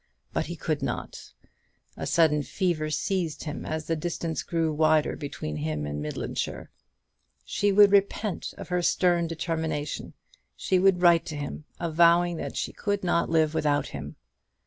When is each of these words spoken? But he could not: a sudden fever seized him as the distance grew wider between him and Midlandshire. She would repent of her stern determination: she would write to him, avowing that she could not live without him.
But 0.33 0.47
he 0.47 0.55
could 0.55 0.81
not: 0.81 1.31
a 1.95 2.07
sudden 2.07 2.41
fever 2.41 2.89
seized 2.89 3.43
him 3.43 3.67
as 3.67 3.85
the 3.85 3.95
distance 3.95 4.41
grew 4.41 4.73
wider 4.73 5.15
between 5.15 5.57
him 5.57 5.85
and 5.85 6.01
Midlandshire. 6.01 6.71
She 7.45 7.71
would 7.71 7.91
repent 7.91 8.55
of 8.57 8.69
her 8.69 8.81
stern 8.81 9.27
determination: 9.27 10.13
she 10.55 10.79
would 10.79 11.03
write 11.03 11.27
to 11.27 11.35
him, 11.35 11.65
avowing 11.79 12.37
that 12.37 12.57
she 12.57 12.73
could 12.73 13.03
not 13.03 13.29
live 13.29 13.53
without 13.53 13.89
him. 13.89 14.15